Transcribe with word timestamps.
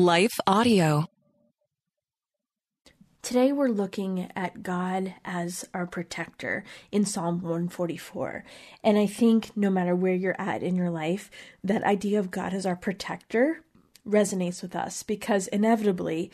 Life 0.00 0.40
Audio. 0.46 1.04
Today 3.20 3.52
we're 3.52 3.68
looking 3.68 4.32
at 4.34 4.62
God 4.62 5.12
as 5.26 5.68
our 5.74 5.86
protector 5.86 6.64
in 6.90 7.04
Psalm 7.04 7.42
144. 7.42 8.42
And 8.82 8.96
I 8.96 9.04
think 9.04 9.54
no 9.58 9.68
matter 9.68 9.94
where 9.94 10.14
you're 10.14 10.40
at 10.40 10.62
in 10.62 10.74
your 10.74 10.88
life, 10.88 11.30
that 11.62 11.84
idea 11.84 12.18
of 12.18 12.30
God 12.30 12.54
as 12.54 12.64
our 12.64 12.76
protector 12.76 13.62
resonates 14.08 14.62
with 14.62 14.74
us 14.74 15.02
because 15.02 15.48
inevitably 15.48 16.30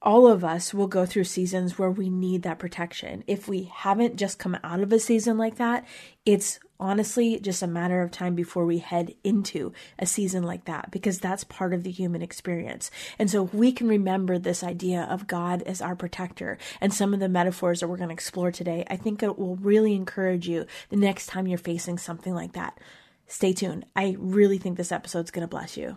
all 0.00 0.28
of 0.28 0.44
us 0.44 0.72
will 0.72 0.86
go 0.86 1.04
through 1.04 1.24
seasons 1.24 1.78
where 1.78 1.90
we 1.90 2.08
need 2.08 2.42
that 2.42 2.58
protection. 2.58 3.24
If 3.26 3.48
we 3.48 3.64
haven't 3.74 4.16
just 4.16 4.38
come 4.38 4.56
out 4.62 4.80
of 4.80 4.92
a 4.92 5.00
season 5.00 5.38
like 5.38 5.56
that, 5.56 5.84
it's 6.24 6.60
honestly 6.78 7.40
just 7.40 7.62
a 7.62 7.66
matter 7.66 8.00
of 8.02 8.12
time 8.12 8.36
before 8.36 8.64
we 8.64 8.78
head 8.78 9.12
into 9.24 9.72
a 9.98 10.06
season 10.06 10.44
like 10.44 10.66
that 10.66 10.92
because 10.92 11.18
that's 11.18 11.42
part 11.42 11.74
of 11.74 11.82
the 11.82 11.90
human 11.90 12.22
experience. 12.22 12.92
And 13.18 13.28
so 13.28 13.44
we 13.44 13.72
can 13.72 13.88
remember 13.88 14.38
this 14.38 14.62
idea 14.62 15.02
of 15.10 15.26
God 15.26 15.62
as 15.62 15.82
our 15.82 15.96
protector 15.96 16.58
and 16.80 16.94
some 16.94 17.12
of 17.12 17.18
the 17.18 17.28
metaphors 17.28 17.80
that 17.80 17.88
we're 17.88 17.96
going 17.96 18.10
to 18.10 18.14
explore 18.14 18.52
today. 18.52 18.84
I 18.88 18.96
think 18.96 19.22
it 19.22 19.36
will 19.36 19.56
really 19.56 19.94
encourage 19.94 20.48
you 20.48 20.66
the 20.90 20.96
next 20.96 21.26
time 21.26 21.48
you're 21.48 21.58
facing 21.58 21.98
something 21.98 22.34
like 22.34 22.52
that. 22.52 22.78
Stay 23.26 23.52
tuned. 23.52 23.84
I 23.96 24.16
really 24.18 24.58
think 24.58 24.76
this 24.76 24.92
episode's 24.92 25.32
going 25.32 25.46
to 25.46 25.50
bless 25.50 25.76
you. 25.76 25.96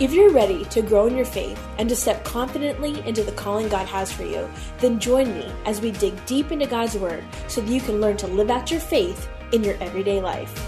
If 0.00 0.14
you're 0.14 0.32
ready 0.32 0.64
to 0.64 0.80
grow 0.80 1.08
in 1.08 1.14
your 1.14 1.26
faith 1.26 1.62
and 1.76 1.86
to 1.90 1.94
step 1.94 2.24
confidently 2.24 3.06
into 3.06 3.22
the 3.22 3.32
calling 3.32 3.68
God 3.68 3.86
has 3.86 4.10
for 4.10 4.22
you, 4.22 4.48
then 4.78 4.98
join 4.98 5.34
me 5.34 5.52
as 5.66 5.82
we 5.82 5.90
dig 5.90 6.24
deep 6.24 6.50
into 6.50 6.64
God's 6.64 6.96
Word 6.96 7.22
so 7.48 7.60
that 7.60 7.70
you 7.70 7.82
can 7.82 8.00
learn 8.00 8.16
to 8.16 8.26
live 8.26 8.48
out 8.48 8.70
your 8.70 8.80
faith 8.80 9.28
in 9.52 9.62
your 9.62 9.76
everyday 9.82 10.22
life. 10.22 10.58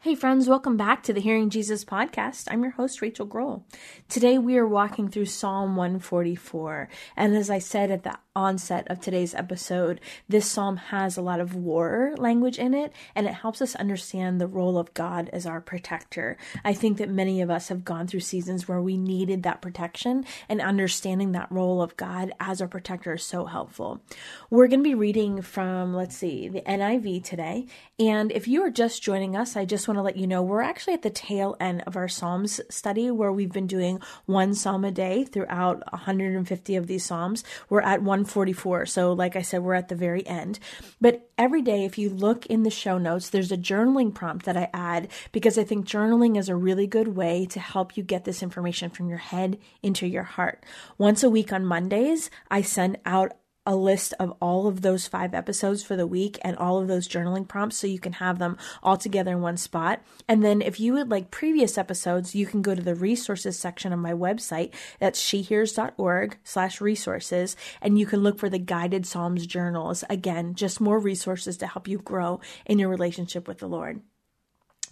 Hey, 0.00 0.14
friends, 0.14 0.46
welcome 0.46 0.76
back 0.76 1.02
to 1.04 1.14
the 1.14 1.22
Hearing 1.22 1.48
Jesus 1.48 1.86
podcast. 1.86 2.48
I'm 2.50 2.62
your 2.62 2.72
host, 2.72 3.00
Rachel 3.00 3.26
Grohl. 3.26 3.64
Today 4.10 4.36
we 4.36 4.58
are 4.58 4.68
walking 4.68 5.08
through 5.08 5.24
Psalm 5.24 5.74
144. 5.74 6.90
And 7.16 7.34
as 7.34 7.48
I 7.48 7.60
said 7.60 7.90
at 7.90 8.02
the 8.02 8.18
onset 8.36 8.86
of 8.88 9.00
today's 9.00 9.34
episode, 9.34 10.00
this 10.28 10.48
psalm 10.48 10.76
has 10.76 11.16
a 11.16 11.22
lot 11.22 11.40
of 11.40 11.54
war 11.54 12.14
language 12.18 12.58
in 12.58 12.74
it, 12.74 12.92
and 13.14 13.26
it 13.26 13.34
helps 13.34 13.62
us 13.62 13.74
understand 13.76 14.40
the 14.40 14.46
role 14.46 14.78
of 14.78 14.92
God 14.94 15.30
as 15.32 15.46
our 15.46 15.60
protector. 15.60 16.36
I 16.64 16.74
think 16.74 16.98
that 16.98 17.08
many 17.08 17.40
of 17.40 17.50
us 17.50 17.68
have 17.68 17.84
gone 17.84 18.06
through 18.06 18.20
seasons 18.20 18.68
where 18.68 18.80
we 18.80 18.98
needed 18.98 19.42
that 19.42 19.62
protection, 19.62 20.24
and 20.48 20.60
understanding 20.60 21.32
that 21.32 21.50
role 21.50 21.80
of 21.80 21.96
God 21.96 22.32
as 22.38 22.60
our 22.60 22.68
protector 22.68 23.14
is 23.14 23.24
so 23.24 23.46
helpful. 23.46 24.02
We're 24.50 24.68
going 24.68 24.80
to 24.80 24.84
be 24.84 24.94
reading 24.94 25.40
from, 25.40 25.94
let's 25.94 26.16
see, 26.16 26.48
the 26.48 26.60
NIV 26.60 27.24
today. 27.24 27.66
And 27.98 28.30
if 28.30 28.46
you 28.46 28.62
are 28.62 28.70
just 28.70 29.02
joining 29.02 29.34
us, 29.34 29.56
I 29.56 29.64
just 29.64 29.88
want 29.88 29.96
to 29.96 30.02
let 30.02 30.16
you 30.16 30.26
know 30.26 30.42
we're 30.42 30.60
actually 30.60 30.92
at 30.92 31.02
the 31.02 31.10
tail 31.10 31.56
end 31.58 31.82
of 31.86 31.96
our 31.96 32.08
Psalms 32.08 32.60
study 32.68 33.10
where 33.10 33.32
we've 33.32 33.52
been 33.52 33.66
doing 33.66 34.00
one 34.26 34.54
psalm 34.54 34.84
a 34.84 34.90
day 34.90 35.24
throughout 35.24 35.82
150 35.92 36.76
of 36.76 36.86
these 36.86 37.04
psalms. 37.04 37.42
We're 37.70 37.80
at 37.80 38.02
one 38.02 38.25
144. 38.26 38.86
So, 38.86 39.12
like 39.12 39.36
I 39.36 39.42
said, 39.42 39.62
we're 39.62 39.74
at 39.74 39.88
the 39.88 39.94
very 39.94 40.26
end. 40.26 40.58
But 41.00 41.28
every 41.38 41.62
day, 41.62 41.84
if 41.84 41.98
you 41.98 42.10
look 42.10 42.46
in 42.46 42.62
the 42.62 42.70
show 42.70 42.98
notes, 42.98 43.30
there's 43.30 43.52
a 43.52 43.56
journaling 43.56 44.12
prompt 44.12 44.46
that 44.46 44.56
I 44.56 44.68
add 44.72 45.08
because 45.32 45.58
I 45.58 45.64
think 45.64 45.86
journaling 45.86 46.36
is 46.38 46.48
a 46.48 46.56
really 46.56 46.86
good 46.86 47.08
way 47.08 47.46
to 47.46 47.60
help 47.60 47.96
you 47.96 48.02
get 48.02 48.24
this 48.24 48.42
information 48.42 48.90
from 48.90 49.08
your 49.08 49.18
head 49.18 49.58
into 49.82 50.06
your 50.06 50.24
heart. 50.24 50.64
Once 50.98 51.22
a 51.22 51.30
week 51.30 51.52
on 51.52 51.64
Mondays, 51.64 52.30
I 52.50 52.62
send 52.62 52.98
out 53.04 53.32
a 53.66 53.74
list 53.74 54.14
of 54.20 54.32
all 54.40 54.66
of 54.66 54.82
those 54.82 55.08
five 55.08 55.34
episodes 55.34 55.82
for 55.82 55.96
the 55.96 56.06
week 56.06 56.38
and 56.42 56.56
all 56.56 56.78
of 56.78 56.88
those 56.88 57.08
journaling 57.08 57.46
prompts 57.46 57.76
so 57.76 57.86
you 57.86 57.98
can 57.98 58.14
have 58.14 58.38
them 58.38 58.56
all 58.82 58.96
together 58.96 59.32
in 59.32 59.40
one 59.40 59.56
spot. 59.56 60.00
And 60.28 60.44
then 60.44 60.62
if 60.62 60.78
you 60.78 60.92
would 60.94 61.10
like 61.10 61.30
previous 61.30 61.76
episodes, 61.76 62.34
you 62.34 62.46
can 62.46 62.62
go 62.62 62.74
to 62.74 62.82
the 62.82 62.94
resources 62.94 63.58
section 63.58 63.92
of 63.92 63.98
my 63.98 64.12
website. 64.12 64.72
That's 65.00 65.22
shehears.org 65.22 66.38
slash 66.44 66.80
resources. 66.80 67.56
And 67.82 67.98
you 67.98 68.06
can 68.06 68.20
look 68.20 68.38
for 68.38 68.48
the 68.48 68.58
guided 68.58 69.06
Psalms 69.06 69.46
journals. 69.46 70.04
Again, 70.08 70.54
just 70.54 70.80
more 70.80 70.98
resources 70.98 71.56
to 71.58 71.66
help 71.66 71.88
you 71.88 71.98
grow 71.98 72.40
in 72.64 72.78
your 72.78 72.88
relationship 72.88 73.48
with 73.48 73.58
the 73.58 73.68
Lord. 73.68 74.00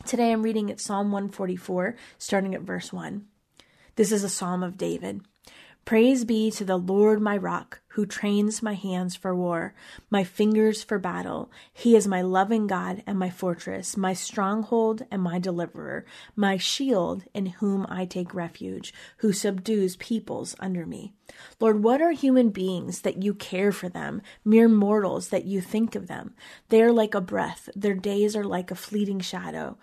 Today 0.05 0.33
I'm 0.33 0.43
reading 0.43 0.71
at 0.71 0.81
Psalm 0.81 1.13
144, 1.13 1.97
starting 2.19 2.55
at 2.55 2.61
verse 2.61 2.93
1. 2.93 3.25
This 3.97 4.13
is 4.13 4.25
a 4.25 4.29
psalm 4.29 4.63
of 4.63 4.77
David. 4.77 5.23
Praise 5.85 6.25
be 6.25 6.51
to 6.51 6.65
the 6.65 6.77
Lord 6.77 7.21
my 7.21 7.37
rock, 7.37 7.81
who 7.95 8.05
trains 8.05 8.61
my 8.61 8.75
hands 8.75 9.15
for 9.15 9.33
war, 9.33 9.73
my 10.11 10.25
fingers 10.25 10.83
for 10.83 10.99
battle. 10.99 11.49
He 11.73 11.95
is 11.95 12.09
my 12.09 12.23
loving 12.23 12.67
God 12.67 13.05
and 13.07 13.17
my 13.17 13.31
fortress, 13.31 13.97
my 13.97 14.13
stronghold 14.13 15.03
and 15.13 15.23
my 15.23 15.39
deliverer, 15.39 16.05
my 16.35 16.57
shield 16.57 17.23
in 17.33 17.47
whom 17.47 17.87
I 17.89 18.05
take 18.05 18.35
refuge, 18.35 18.93
who 19.19 19.33
subdues 19.33 19.95
peoples 19.95 20.57
under 20.59 20.85
me. 20.85 21.13
Lord, 21.61 21.85
what 21.85 22.03
are 22.03 22.11
human 22.11 22.51
beings 22.51 23.03
that 23.03 23.23
you 23.23 23.33
care 23.33 23.71
for 23.71 23.89
them, 23.89 24.23
mere 24.45 24.69
mortals 24.69 25.29
that 25.29 25.45
you 25.45 25.61
think 25.61 25.95
of 25.95 26.09
them? 26.09 26.35
They 26.71 26.83
are 26.83 26.93
like 26.93 27.15
a 27.15 27.21
breath, 27.21 27.69
their 27.77 27.95
days 27.95 28.35
are 28.35 28.45
like 28.45 28.73
a 28.73 28.77
fleeting 28.77 29.21
shadow. 29.21 29.79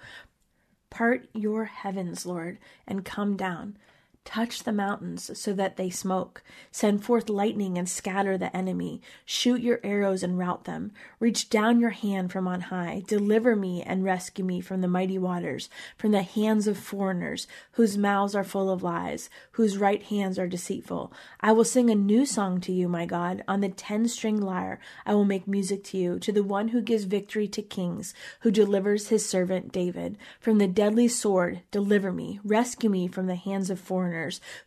Part 0.89 1.29
your 1.33 1.63
heavens, 1.63 2.25
Lord, 2.25 2.59
and 2.85 3.05
come 3.05 3.38
down. 3.38 3.77
Touch 4.23 4.63
the 4.63 4.71
mountains 4.71 5.31
so 5.37 5.51
that 5.51 5.77
they 5.77 5.89
smoke. 5.89 6.43
Send 6.71 7.03
forth 7.03 7.27
lightning 7.27 7.77
and 7.77 7.89
scatter 7.89 8.37
the 8.37 8.55
enemy. 8.55 9.01
Shoot 9.25 9.61
your 9.61 9.79
arrows 9.83 10.21
and 10.21 10.37
rout 10.37 10.65
them. 10.65 10.91
Reach 11.19 11.49
down 11.49 11.79
your 11.79 11.89
hand 11.89 12.31
from 12.31 12.47
on 12.47 12.61
high. 12.61 13.03
Deliver 13.07 13.55
me 13.55 13.81
and 13.81 14.05
rescue 14.05 14.45
me 14.45 14.61
from 14.61 14.81
the 14.81 14.87
mighty 14.87 15.17
waters, 15.17 15.69
from 15.97 16.11
the 16.11 16.21
hands 16.21 16.67
of 16.67 16.77
foreigners, 16.77 17.47
whose 17.73 17.97
mouths 17.97 18.35
are 18.35 18.43
full 18.43 18.69
of 18.69 18.83
lies, 18.83 19.29
whose 19.53 19.77
right 19.77 20.03
hands 20.03 20.38
are 20.38 20.47
deceitful. 20.47 21.11
I 21.41 21.51
will 21.51 21.65
sing 21.65 21.89
a 21.89 21.95
new 21.95 22.25
song 22.25 22.61
to 22.61 22.71
you, 22.71 22.88
my 22.88 23.07
God. 23.07 23.43
On 23.47 23.59
the 23.59 23.69
ten 23.69 24.07
string 24.07 24.39
lyre 24.39 24.79
I 25.05 25.15
will 25.15 25.25
make 25.25 25.47
music 25.47 25.83
to 25.85 25.97
you, 25.97 26.19
to 26.19 26.31
the 26.31 26.43
one 26.43 26.69
who 26.69 26.81
gives 26.81 27.03
victory 27.03 27.47
to 27.49 27.61
kings, 27.61 28.13
who 28.41 28.51
delivers 28.51 29.07
his 29.07 29.27
servant 29.27 29.73
David. 29.73 30.17
From 30.39 30.59
the 30.59 30.67
deadly 30.67 31.07
sword, 31.07 31.63
deliver 31.71 32.13
me. 32.13 32.39
Rescue 32.45 32.89
me 32.89 33.07
from 33.07 33.25
the 33.25 33.35
hands 33.35 33.69
of 33.69 33.79
foreigners 33.79 34.10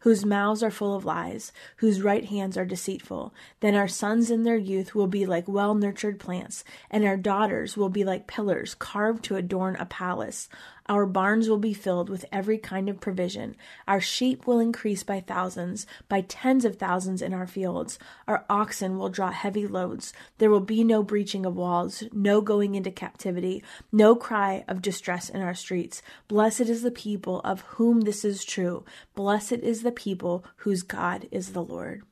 whose 0.01 0.25
mouths 0.25 0.63
are 0.63 0.71
full 0.71 0.95
of 0.95 1.05
lies, 1.05 1.53
whose 1.77 2.03
right 2.03 2.25
hands 2.25 2.57
are 2.57 2.65
deceitful. 2.65 3.35
Then 3.61 3.75
our 3.75 3.89
sons 3.89 4.31
in 4.31 4.45
their 4.45 4.57
youth 4.57 4.95
will 4.95 5.07
be 5.07 5.27
like 5.27 5.47
well 5.47 5.75
nurtured 5.75 6.19
plants, 6.19 6.65
and 6.91 7.05
our 7.05 7.17
daughters 7.17 7.77
will 7.77 7.89
be 7.89 8.05
like 8.05 8.27
pillars 8.27 8.75
carved 8.75 9.25
to 9.25 9.37
adorn 9.37 9.77
a 9.77 9.87
palace. 9.87 10.49
Our 10.87 11.07
barns 11.07 11.49
will 11.49 11.59
be 11.59 11.73
filled 11.73 12.11
with 12.11 12.27
every 12.31 12.59
kind 12.59 12.91
of 12.91 13.01
provision. 13.01 13.57
Our 13.89 14.03
sheep 14.03 14.47
will 14.47 14.59
increase 14.59 15.03
by 15.03 15.21
thousands, 15.21 15.87
by 16.11 16.21
tens 16.21 16.67
of 16.67 16.77
thousands 16.77 17.23
in 17.23 17.33
our 17.33 17.47
fields. 17.47 17.99
Our 18.29 18.45
oxen 18.51 18.99
will 18.99 19.09
draw 19.09 19.31
heavy 19.31 19.67
loads. 19.67 20.13
There 20.37 20.51
will 20.51 20.61
be 20.61 20.85
no 20.85 21.03
breaching 21.03 21.47
of 21.47 21.57
walls, 21.57 22.03
no 22.13 22.43
going 22.43 22.75
into 22.75 22.91
captivity, 22.91 23.63
no 23.93 24.15
cry 24.15 24.63
of 24.69 24.83
distress 24.83 25.31
in 25.31 25.41
our 25.41 25.55
streets. 25.55 26.03
Blessed 26.29 26.63
is 26.63 26.83
the 26.83 26.91
people 26.91 27.41
of 27.41 27.63
whom 27.63 28.03
this 28.03 28.23
is 28.23 28.45
true. 28.45 28.85
Blessed 29.15 29.53
is 29.53 29.85
the 29.85 29.93
people 29.93 30.45
whose 30.57 30.83
God 30.83 31.29
is 31.31 31.53
the 31.53 31.65
Lord. 31.65 32.03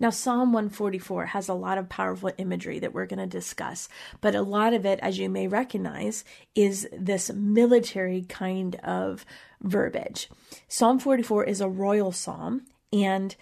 Now, 0.00 0.08
Psalm 0.08 0.54
144 0.54 1.26
has 1.26 1.48
a 1.48 1.54
lot 1.54 1.76
of 1.76 1.90
powerful 1.90 2.32
imagery 2.38 2.78
that 2.78 2.94
we're 2.94 3.06
going 3.06 3.18
to 3.18 3.26
discuss, 3.26 3.88
but 4.22 4.34
a 4.34 4.40
lot 4.40 4.72
of 4.72 4.86
it, 4.86 4.98
as 5.02 5.18
you 5.18 5.28
may 5.28 5.46
recognize, 5.46 6.24
is 6.54 6.88
this 6.90 7.30
military 7.30 8.22
kind 8.22 8.76
of 8.76 9.26
verbiage. 9.60 10.30
Psalm 10.68 10.98
44 10.98 11.44
is 11.44 11.60
a 11.60 11.68
royal 11.68 12.12
psalm, 12.12 12.62
and 12.92 13.36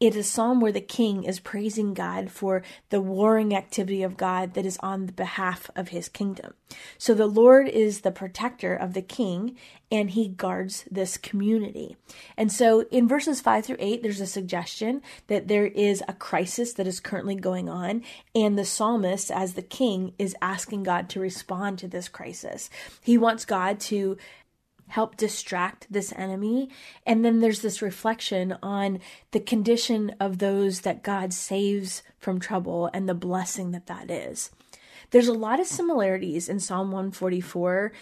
it 0.00 0.14
is 0.14 0.26
a 0.26 0.30
psalm 0.30 0.60
where 0.60 0.70
the 0.70 0.80
king 0.80 1.24
is 1.24 1.40
praising 1.40 1.92
God 1.92 2.30
for 2.30 2.62
the 2.90 3.00
warring 3.00 3.54
activity 3.54 4.04
of 4.04 4.16
God 4.16 4.54
that 4.54 4.64
is 4.64 4.78
on 4.80 5.06
the 5.06 5.12
behalf 5.12 5.70
of 5.74 5.88
his 5.88 6.08
kingdom. 6.08 6.54
So 6.98 7.14
the 7.14 7.26
Lord 7.26 7.68
is 7.68 8.02
the 8.02 8.12
protector 8.12 8.74
of 8.74 8.94
the 8.94 9.02
king 9.02 9.56
and 9.90 10.10
he 10.10 10.28
guards 10.28 10.84
this 10.88 11.16
community. 11.16 11.96
And 12.36 12.52
so 12.52 12.82
in 12.90 13.08
verses 13.08 13.40
5 13.40 13.66
through 13.66 13.76
8, 13.80 14.02
there's 14.02 14.20
a 14.20 14.26
suggestion 14.26 15.02
that 15.26 15.48
there 15.48 15.66
is 15.66 16.02
a 16.06 16.12
crisis 16.12 16.74
that 16.74 16.86
is 16.86 17.00
currently 17.00 17.34
going 17.34 17.68
on, 17.68 18.02
and 18.34 18.58
the 18.58 18.66
psalmist, 18.66 19.30
as 19.30 19.54
the 19.54 19.62
king, 19.62 20.12
is 20.18 20.36
asking 20.42 20.82
God 20.82 21.08
to 21.08 21.20
respond 21.20 21.78
to 21.78 21.88
this 21.88 22.08
crisis. 22.08 22.68
He 23.02 23.16
wants 23.16 23.46
God 23.46 23.80
to 23.80 24.18
help 24.88 25.16
distract 25.16 25.86
this 25.90 26.12
enemy. 26.16 26.70
And 27.06 27.24
then 27.24 27.40
there's 27.40 27.62
this 27.62 27.82
reflection 27.82 28.56
on 28.62 29.00
the 29.30 29.40
condition 29.40 30.14
of 30.20 30.38
those 30.38 30.80
that 30.80 31.02
God 31.02 31.32
saves 31.32 32.02
from 32.18 32.40
trouble 32.40 32.90
and 32.92 33.08
the 33.08 33.14
blessing 33.14 33.70
that 33.72 33.86
that 33.86 34.10
is. 34.10 34.50
There's 35.10 35.28
a 35.28 35.32
lot 35.32 35.60
of 35.60 35.66
similarities 35.66 36.48
in 36.48 36.60
Psalm 36.60 36.90
144 36.90 37.92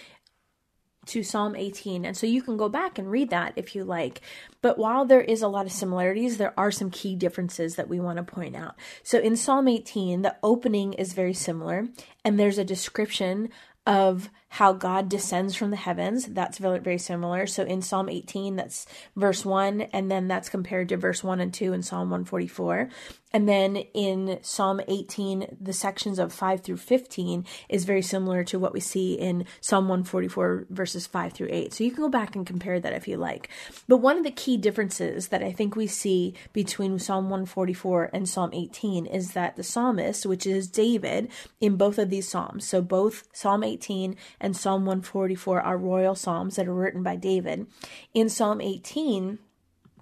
to 1.07 1.23
Psalm 1.23 1.55
18. 1.55 2.05
And 2.05 2.17
so 2.17 2.27
you 2.27 2.43
can 2.43 2.57
go 2.57 2.69
back 2.69 2.99
and 2.99 3.11
read 3.11 3.31
that 3.31 3.53
if 3.57 3.75
you 3.75 3.85
like. 3.85 4.21
But 4.61 4.77
while 4.77 5.05
there 5.05 5.21
is 5.21 5.41
a 5.41 5.49
lot 5.49 5.67
of 5.67 5.73
similarities, 5.73 6.37
there 6.37 6.59
are 6.59 6.73
some 6.73 6.91
key 6.91 7.15
differences 7.15 7.77
that 7.77 7.89
we 7.89 8.01
want 8.01 8.17
to 8.19 8.25
point 8.25 8.57
out. 8.57 8.75
So 9.03 9.19
in 9.19 9.37
Psalm 9.37 9.69
18, 9.69 10.23
the 10.23 10.37
opening 10.43 10.93
is 10.95 11.13
very 11.13 11.35
similar, 11.35 11.89
and 12.25 12.39
there's 12.39 12.59
a 12.59 12.65
description 12.65 13.51
of 13.87 14.31
how 14.57 14.73
God 14.73 15.11
descends 15.11 15.55
from 15.55 15.71
the 15.71 15.77
heavens. 15.77 16.25
That's 16.25 16.57
very, 16.57 16.97
similar. 16.97 17.47
So 17.47 17.63
in 17.65 17.83
Psalm 17.83 18.09
18, 18.09 18.57
that's 18.57 18.87
verse 19.15 19.45
1, 19.45 19.83
and 19.93 20.11
then 20.11 20.29
that's 20.29 20.49
compared 20.49 20.89
to 20.89 20.97
verse 20.97 21.23
1 21.23 21.41
and 21.41 21.53
2 21.53 21.75
in 21.75 21.83
Psalm 21.83 22.09
144. 22.09 22.89
And 23.33 23.47
then 23.47 23.77
in 23.77 24.39
Psalm 24.41 24.81
18, 24.89 25.59
the 25.61 25.75
sections 25.75 26.19
of 26.19 26.33
5 26.33 26.63
through 26.63 26.79
15 26.79 27.45
is 27.69 27.85
very 27.85 28.01
similar 28.01 28.45
to 28.45 28.59
what 28.59 28.73
we 28.73 28.81
see 28.81 29.13
in 29.13 29.45
Psalm 29.61 29.89
144, 29.89 30.69
verses 30.71 31.07
5 31.07 31.35
through 31.35 31.49
8. 31.51 31.75
So 31.75 31.85
you 31.85 31.91
can 31.91 32.05
go 32.05 32.09
back 32.09 32.35
and 32.35 32.47
compare 32.47 32.81
that 32.81 32.95
if 32.95 33.07
you 33.07 33.19
like. 33.19 33.51
But 33.89 33.99
one 33.99 34.17
of 34.17 34.25
the 34.25 34.31
key 34.31 34.57
differences 34.57 35.29
that 35.29 35.43
I 35.43 35.53
think 35.53 35.77
we 35.77 35.87
see 35.87 36.35
between 36.55 36.99
Psalm 36.99 37.25
144 37.25 38.11
and 38.15 38.27
Psalm 38.27 38.55
18 38.55 39.05
is 39.05 39.33
that 39.33 39.57
the 39.57 39.63
psalmist, 39.63 40.25
which 40.25 40.47
is 40.47 40.69
David, 40.69 41.29
in 41.61 41.77
both 41.77 41.99
of 41.99 42.09
these 42.09 42.29
psalms, 42.29 42.67
so 42.67 42.81
both 42.81 43.25
Psalm 43.35 43.63
18 43.65 44.17
and 44.41 44.46
Psalm 44.55 44.87
144 44.87 45.61
are 45.61 45.79
royal 45.79 46.15
psalms 46.15 46.57
that 46.57 46.69
are 46.69 46.75
written 46.75 47.03
by 47.03 47.17
David. 47.17 47.67
In 48.15 48.29
Psalm 48.29 48.61
18, 48.61 49.39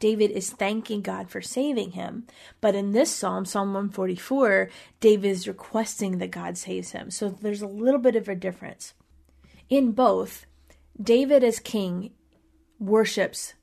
David 0.01 0.31
is 0.33 0.51
thanking 0.51 1.01
God 1.01 1.31
for 1.31 1.41
saving 1.41 1.93
him. 1.93 2.27
But 2.61 2.75
in 2.75 2.93
this 2.93 3.11
psalm, 3.11 3.45
Psalm 3.45 3.69
144, 3.69 4.69
David 5.01 5.29
is 5.29 5.49
requesting 5.49 6.19
that 6.19 6.31
God 6.31 6.59
saves 6.59 6.91
him. 6.91 7.11
So 7.11 7.29
there's 7.29 7.63
a 7.63 7.67
little 7.67 8.01
bit 8.01 8.17
of 8.17 8.29
a 8.29 8.35
difference. 8.35 8.95
In 9.69 9.93
both, 9.93 10.47
David 11.01 11.43
as 11.43 11.59
king 11.59 12.11
worships 12.79 13.55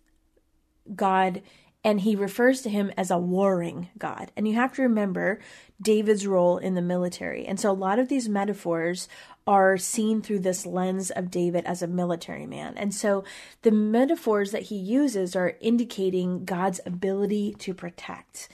God 0.96 1.42
and 1.84 2.02
he 2.02 2.16
refers 2.16 2.62
to 2.62 2.70
him 2.70 2.92
as 2.96 3.10
a 3.10 3.18
warring 3.18 3.90
God. 3.98 4.32
And 4.36 4.48
you 4.48 4.54
have 4.56 4.74
to 4.74 4.84
remember 4.84 5.40
David's 5.82 6.28
role 6.28 6.58
in 6.60 6.76
the 6.76 6.82
military. 6.82 7.46
And 7.46 7.60
so 7.60 7.72
a 7.72 7.74
lot 7.74 7.98
of 7.98 8.08
these 8.08 8.30
metaphors 8.30 9.08
are 9.48 9.78
seen 9.78 10.22
through 10.22 10.40
this 10.40 10.66
lens 10.66 11.10
of 11.12 11.32
David 11.32 11.66
as 11.66 11.82
a 11.82 11.88
military 11.88 12.46
man. 12.46 12.78
And 12.78 12.94
so 12.94 13.24
the 13.64 13.72
metaphors 13.72 14.52
that 14.52 14.64
he 14.64 14.76
uses 14.76 15.36
are 15.36 15.56
indicating 15.60 16.46
God's 16.46 16.80
ability 16.86 17.56
to 17.60 17.74
protect. 17.74 18.50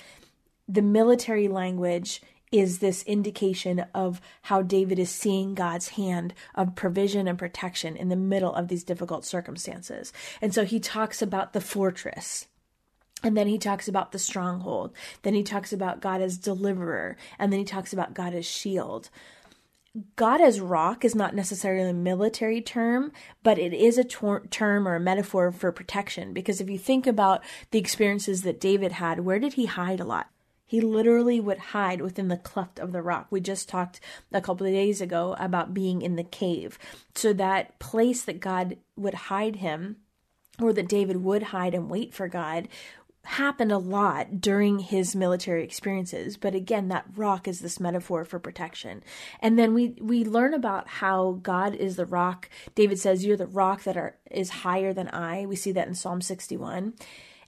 The 0.67 0.81
military 0.81 1.47
language 1.47 2.21
is 2.51 2.79
this 2.79 3.03
indication 3.03 3.85
of 3.93 4.21
how 4.43 4.61
David 4.61 4.97
is 4.99 5.09
seeing 5.09 5.53
God's 5.53 5.89
hand 5.89 6.33
of 6.55 6.75
provision 6.75 7.27
and 7.27 7.37
protection 7.37 7.97
in 7.97 8.07
the 8.07 8.15
middle 8.15 8.55
of 8.55 8.69
these 8.69 8.85
difficult 8.85 9.25
circumstances. 9.25 10.13
And 10.41 10.53
so 10.53 10.63
he 10.63 10.79
talks 10.79 11.21
about 11.21 11.51
the 11.51 11.59
fortress 11.59 12.47
and 13.23 13.35
then 13.35 13.47
he 13.47 13.57
talks 13.57 13.87
about 13.87 14.11
the 14.11 14.19
stronghold. 14.19 14.93
Then 15.23 15.33
he 15.33 15.41
talks 15.41 15.73
about 15.73 16.01
God 16.01 16.21
as 16.21 16.37
deliverer. 16.37 17.17
And 17.39 17.51
then 17.51 17.59
he 17.59 17.65
talks 17.65 17.91
about 17.91 18.13
God 18.13 18.33
as 18.33 18.45
shield. 18.45 19.09
God 20.15 20.41
as 20.41 20.59
rock 20.59 21.03
is 21.03 21.15
not 21.15 21.35
necessarily 21.35 21.89
a 21.89 21.93
military 21.93 22.61
term, 22.61 23.11
but 23.43 23.57
it 23.57 23.73
is 23.73 23.97
a 23.97 24.03
term 24.03 24.87
or 24.87 24.95
a 24.95 24.99
metaphor 24.99 25.51
for 25.51 25.71
protection. 25.71 26.33
Because 26.33 26.61
if 26.61 26.69
you 26.69 26.77
think 26.77 27.07
about 27.07 27.43
the 27.71 27.79
experiences 27.79 28.43
that 28.43 28.59
David 28.59 28.93
had, 28.93 29.21
where 29.21 29.39
did 29.39 29.53
he 29.53 29.65
hide 29.65 29.99
a 29.99 30.05
lot? 30.05 30.27
He 30.65 30.81
literally 30.81 31.39
would 31.39 31.57
hide 31.57 32.01
within 32.01 32.27
the 32.27 32.35
cleft 32.35 32.77
of 32.77 32.91
the 32.91 33.01
rock. 33.01 33.27
We 33.29 33.39
just 33.39 33.69
talked 33.69 34.01
a 34.33 34.41
couple 34.41 34.67
of 34.67 34.73
days 34.73 34.99
ago 34.99 35.35
about 35.39 35.73
being 35.73 36.01
in 36.01 36.17
the 36.17 36.23
cave. 36.23 36.77
So 37.15 37.31
that 37.33 37.79
place 37.79 38.23
that 38.23 38.41
God 38.41 38.77
would 38.97 39.13
hide 39.13 39.57
him, 39.57 39.97
or 40.59 40.73
that 40.73 40.89
David 40.89 41.23
would 41.23 41.43
hide 41.43 41.73
and 41.73 41.89
wait 41.89 42.13
for 42.13 42.27
God, 42.27 42.67
happened 43.27 43.71
a 43.71 43.77
lot 43.77 44.39
during 44.39 44.79
his 44.79 45.15
military 45.15 45.63
experiences 45.63 46.37
but 46.37 46.55
again 46.55 46.87
that 46.87 47.05
rock 47.15 47.47
is 47.47 47.59
this 47.59 47.79
metaphor 47.79 48.23
for 48.23 48.39
protection. 48.39 49.03
And 49.41 49.59
then 49.59 49.73
we 49.73 49.95
we 49.99 50.23
learn 50.23 50.53
about 50.53 50.87
how 50.87 51.39
god 51.43 51.75
is 51.75 51.95
the 51.95 52.05
rock. 52.05 52.49
David 52.73 52.99
says 52.99 53.25
you're 53.25 53.37
the 53.37 53.45
rock 53.45 53.83
that 53.83 53.97
are 53.97 54.17
is 54.31 54.49
higher 54.49 54.93
than 54.93 55.09
i. 55.09 55.45
We 55.45 55.55
see 55.55 55.71
that 55.73 55.87
in 55.87 55.95
psalm 55.95 56.21
61 56.21 56.93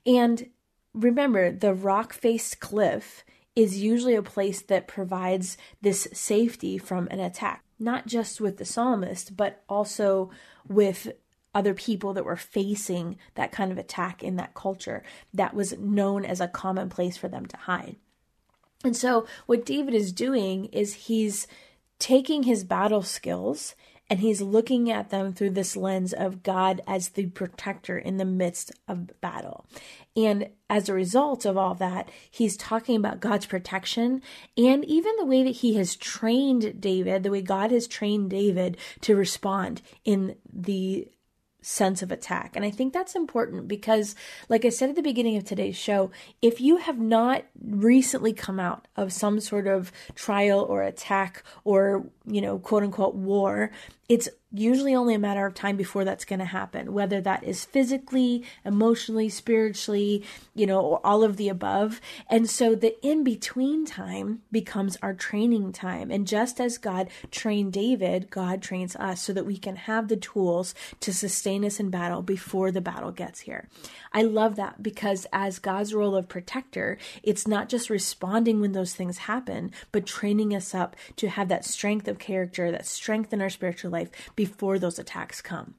and 0.06 0.50
remember 0.94 1.52
the 1.52 1.74
rock 1.74 2.14
faced 2.14 2.60
cliff 2.60 3.24
is 3.56 3.82
usually 3.82 4.16
a 4.16 4.22
place 4.22 4.62
that 4.62 4.88
provides 4.88 5.58
this 5.82 6.08
safety 6.14 6.78
from 6.78 7.08
an 7.10 7.20
attack 7.20 7.64
not 7.80 8.06
just 8.06 8.42
with 8.42 8.58
the 8.58 8.66
psalmist 8.66 9.38
but 9.38 9.64
also 9.70 10.30
with 10.68 11.12
other 11.60 11.74
people 11.74 12.14
that 12.14 12.24
were 12.24 12.38
facing 12.38 13.18
that 13.36 13.52
kind 13.52 13.70
of 13.70 13.78
attack 13.78 14.24
in 14.24 14.38
that 14.38 14.54
culture 14.54 15.04
that 15.34 15.54
was 15.54 15.78
known 15.78 16.24
as 16.24 16.40
a 16.40 16.48
common 16.48 16.88
place 16.88 17.18
for 17.18 17.28
them 17.28 17.46
to 17.46 17.58
hide. 17.58 17.98
And 18.86 18.96
so, 18.96 19.28
what 19.46 19.66
David 19.66 19.94
is 19.94 20.14
doing 20.14 20.66
is 20.68 20.94
he's 20.94 21.48
taking 22.00 22.44
his 22.44 22.64
battle 22.64 23.02
skills 23.02 23.76
and 24.10 24.22
he's 24.22 24.42
looking 24.42 24.90
at 24.90 25.10
them 25.10 25.34
through 25.34 25.50
this 25.50 25.76
lens 25.76 26.14
of 26.14 26.42
God 26.42 26.82
as 26.88 27.10
the 27.10 27.28
protector 27.28 27.98
in 27.98 28.16
the 28.16 28.26
midst 28.26 28.72
of 28.88 29.20
battle. 29.20 29.66
And 30.16 30.50
as 30.70 30.88
a 30.88 30.94
result 30.94 31.46
of 31.46 31.58
all 31.58 31.76
that, 31.76 32.10
he's 32.32 32.56
talking 32.56 32.96
about 32.96 33.20
God's 33.20 33.46
protection 33.46 34.22
and 34.58 34.86
even 34.86 35.16
the 35.18 35.26
way 35.26 35.44
that 35.44 35.58
he 35.58 35.76
has 35.76 35.98
trained 35.98 36.80
David, 36.80 37.24
the 37.24 37.32
way 37.32 37.42
God 37.42 37.72
has 37.72 37.86
trained 37.86 38.30
David 38.30 38.78
to 39.02 39.16
respond 39.16 39.82
in 40.06 40.38
the 40.52 41.08
sense 41.62 42.02
of 42.02 42.12
attack. 42.12 42.56
And 42.56 42.64
I 42.64 42.72
think 42.72 42.94
that's 42.94 43.16
important 43.16 43.68
because, 43.68 44.16
like 44.48 44.66
I 44.66 44.70
said 44.70 44.90
at 44.90 44.96
the 44.96 45.02
beginning 45.02 45.38
of 45.38 45.44
today's 45.44 45.76
show, 45.76 46.12
if 46.42 46.62
you 46.62 46.78
have 46.78 47.00
not 47.00 47.44
recently 47.62 48.34
come 48.34 48.60
out 48.60 48.88
of 48.96 49.12
some 49.14 49.40
sort 49.40 49.68
of 49.68 49.92
trial 50.16 50.62
or 50.62 50.84
attack 50.84 51.44
or, 51.64 52.06
you 52.26 52.42
know, 52.42 52.60
quote 52.60 52.84
unquote 52.84 53.16
war, 53.16 53.72
it's 54.08 54.30
usually 54.52 54.96
only 54.96 55.14
a 55.14 55.20
matter 55.20 55.46
of 55.46 55.54
time 55.54 55.78
before 55.78 56.04
that's 56.04 56.26
going 56.26 56.40
to 56.40 56.46
happen, 56.46 56.94
whether 56.94 57.22
that 57.22 57.44
is 57.44 57.66
physically, 57.66 58.44
emotionally, 58.66 59.30
spiritually, 59.30 60.24
you 60.56 60.66
know, 60.66 61.00
all 61.04 61.24
of 61.24 61.38
the 61.38 61.50
above. 61.50 62.02
And 62.30 62.50
so 62.50 62.74
the 62.74 63.00
in 63.06 63.24
between 63.24 63.86
time 63.86 64.42
becomes 64.52 64.98
our 65.04 65.14
training 65.14 65.72
time. 65.72 66.10
And 66.10 66.26
just 66.26 66.60
as 66.60 66.80
God 66.80 67.10
trained 67.30 67.74
David, 67.74 68.32
God 68.32 68.62
trains 68.62 68.96
us 68.96 69.22
so 69.22 69.34
that 69.34 69.46
we 69.46 69.58
can 69.58 69.76
have 69.76 70.08
the 70.08 70.18
tools 70.18 70.74
to 71.02 71.14
sustain 71.14 71.64
us 71.64 71.80
in 71.80 71.92
battle 71.92 72.24
before 72.24 72.72
the 72.72 72.82
battle 72.82 73.12
gets 73.12 73.42
here. 73.42 73.68
I 74.12 74.24
love 74.24 74.56
that 74.56 74.82
because 74.82 75.28
as 75.32 75.60
God's 75.60 75.94
role 75.94 76.16
of 76.16 76.28
protector, 76.28 76.98
it's 77.22 77.48
not 77.48 77.70
just 77.70 77.92
responding 77.92 78.60
when 78.60 78.72
those 78.72 78.96
things 78.96 79.20
happen, 79.20 79.72
but 79.92 80.08
training 80.08 80.56
us 80.56 80.74
up 80.74 80.96
to 81.18 81.30
have 81.30 81.50
that 81.50 81.66
strength 81.66 82.08
of 82.08 82.18
character, 82.18 82.72
that 82.72 82.88
strength 82.88 83.32
in 83.32 83.42
our 83.42 83.50
spiritual 83.52 83.92
life 83.92 84.10
before 84.40 84.80
those 84.80 84.98
attacks 84.98 85.42
come. 85.42 85.76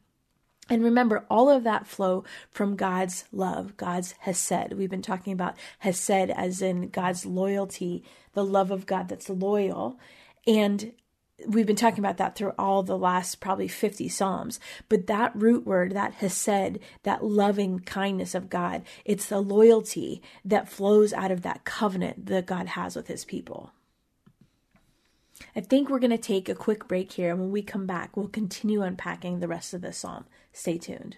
And 0.69 0.85
remember, 0.85 1.25
all 1.31 1.49
of 1.49 1.65
that 1.65 1.87
flow 1.87 2.25
from 2.51 2.77
God's 2.77 3.25
love, 3.33 3.75
God's 3.79 4.13
hesed. 4.19 4.75
We've 4.75 4.91
been 4.91 5.01
talking 5.01 5.33
about 5.33 5.57
hesed 5.79 6.29
as 6.29 6.61
in 6.61 6.91
God's 6.91 7.25
loyalty, 7.25 8.05
the 8.35 8.45
love 8.45 8.71
of 8.71 8.85
God 8.85 9.09
that's 9.09 9.31
loyal. 9.31 9.99
And 10.47 10.93
we've 11.47 11.65
been 11.67 11.75
talking 11.75 12.01
about 12.01 12.19
that 12.19 12.37
through 12.37 12.53
all 12.59 12.83
the 12.83 12.99
last 12.99 13.41
probably 13.41 13.67
50 13.67 14.11
Psalms. 14.11 14.61
But 14.91 15.07
that 15.07 15.35
root 15.35 15.65
word, 15.65 15.93
that 15.93 16.13
hesed, 16.13 16.81
that 17.03 17.25
loving 17.25 17.79
kindness 17.79 18.35
of 18.35 18.51
God, 18.51 18.83
it's 19.07 19.25
the 19.25 19.41
loyalty 19.41 20.21
that 20.45 20.69
flows 20.69 21.15
out 21.15 21.31
of 21.31 21.41
that 21.41 21.65
covenant 21.65 22.27
that 22.27 22.45
God 22.45 22.67
has 22.67 22.95
with 22.95 23.09
his 23.09 23.25
people. 23.25 23.73
I 25.57 25.61
think 25.61 25.89
we're 25.89 25.99
going 25.99 26.11
to 26.11 26.19
take 26.19 26.49
a 26.49 26.55
quick 26.55 26.87
break 26.87 27.13
here, 27.13 27.31
and 27.31 27.41
when 27.41 27.51
we 27.51 27.63
come 27.63 27.87
back, 27.87 28.17
we'll 28.17 28.29
continue 28.29 28.83
unpacking 28.83 29.41
the 29.41 29.49
rest 29.49 29.75
of 29.75 29.81
the 29.81 29.93
psalm. 29.93 30.27
Stay 30.53 30.79
tuned. 30.79 31.17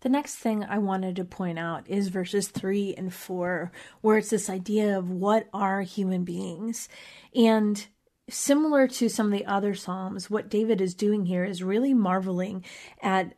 The 0.00 0.08
next 0.08 0.36
thing 0.36 0.64
I 0.64 0.78
wanted 0.78 1.16
to 1.16 1.24
point 1.24 1.58
out 1.58 1.88
is 1.88 2.08
verses 2.08 2.48
3 2.48 2.94
and 2.96 3.12
4, 3.12 3.70
where 4.00 4.18
it's 4.18 4.30
this 4.30 4.48
idea 4.48 4.98
of 4.98 5.10
what 5.10 5.48
are 5.52 5.82
human 5.82 6.24
beings. 6.24 6.88
And 7.34 7.86
similar 8.30 8.88
to 8.88 9.10
some 9.10 9.26
of 9.26 9.38
the 9.38 9.44
other 9.44 9.74
Psalms, 9.74 10.30
what 10.30 10.48
David 10.48 10.80
is 10.80 10.94
doing 10.94 11.26
here 11.26 11.44
is 11.44 11.62
really 11.62 11.92
marveling 11.92 12.64
at 13.02 13.34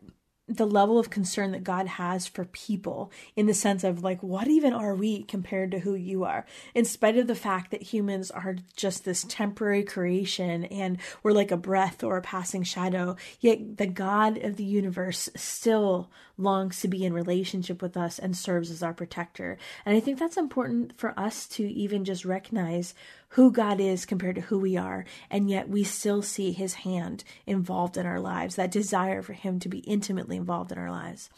the 0.56 0.66
level 0.66 0.98
of 0.98 1.10
concern 1.10 1.52
that 1.52 1.64
God 1.64 1.86
has 1.86 2.26
for 2.26 2.44
people 2.44 3.10
in 3.36 3.46
the 3.46 3.54
sense 3.54 3.84
of 3.84 4.02
like, 4.02 4.22
what 4.22 4.48
even 4.48 4.72
are 4.72 4.94
we 4.94 5.22
compared 5.22 5.70
to 5.70 5.80
who 5.80 5.94
you 5.94 6.24
are? 6.24 6.44
In 6.74 6.84
spite 6.84 7.16
of 7.16 7.26
the 7.26 7.34
fact 7.34 7.70
that 7.70 7.82
humans 7.82 8.30
are 8.30 8.56
just 8.76 9.04
this 9.04 9.24
temporary 9.28 9.82
creation 9.82 10.64
and 10.64 10.98
we're 11.22 11.32
like 11.32 11.50
a 11.50 11.56
breath 11.56 12.04
or 12.04 12.16
a 12.16 12.22
passing 12.22 12.62
shadow, 12.62 13.16
yet 13.40 13.78
the 13.78 13.86
God 13.86 14.38
of 14.38 14.56
the 14.56 14.64
universe 14.64 15.28
still 15.34 16.10
longs 16.42 16.80
to 16.80 16.88
be 16.88 17.04
in 17.04 17.12
relationship 17.12 17.80
with 17.80 17.96
us 17.96 18.18
and 18.18 18.36
serves 18.36 18.70
as 18.70 18.82
our 18.82 18.92
protector. 18.92 19.58
And 19.86 19.96
I 19.96 20.00
think 20.00 20.18
that's 20.18 20.36
important 20.36 20.98
for 20.98 21.18
us 21.18 21.46
to 21.48 21.64
even 21.64 22.04
just 22.04 22.24
recognize 22.24 22.94
who 23.30 23.50
God 23.50 23.80
is 23.80 24.04
compared 24.04 24.34
to 24.34 24.42
who 24.42 24.58
we 24.58 24.76
are, 24.76 25.04
and 25.30 25.48
yet 25.48 25.68
we 25.68 25.84
still 25.84 26.20
see 26.20 26.52
his 26.52 26.74
hand 26.74 27.24
involved 27.46 27.96
in 27.96 28.04
our 28.04 28.20
lives, 28.20 28.56
that 28.56 28.70
desire 28.70 29.22
for 29.22 29.32
him 29.32 29.58
to 29.60 29.68
be 29.68 29.78
intimately 29.78 30.36
involved 30.36 30.70
in 30.70 30.78
our 30.78 30.90
lives. 30.90 31.30